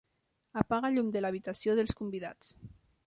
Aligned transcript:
Apaga 0.61 0.89
el 0.89 0.97
llum 0.99 1.11
de 1.17 1.23
l'habitació 1.23 1.77
dels 1.81 1.95
convidats. 2.01 2.51